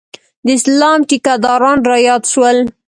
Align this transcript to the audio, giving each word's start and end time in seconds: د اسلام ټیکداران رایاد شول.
د 0.45 0.47
اسلام 0.57 0.99
ټیکداران 1.09 1.77
رایاد 1.89 2.23
شول. 2.31 2.57